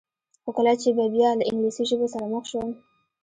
[0.43, 2.69] خو کله چې به بیا له انګلیسي ژبو سره مخ شوم.